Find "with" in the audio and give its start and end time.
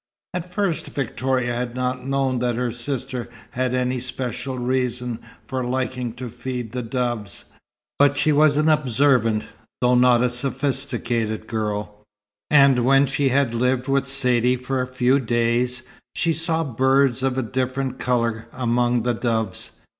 13.87-14.07